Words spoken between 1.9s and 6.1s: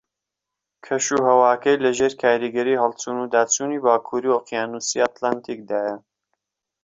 ژێر کاریگەری ھەڵچوون وداچوونی باکوری ئۆقیانوسی ئەتڵەنتیکدایە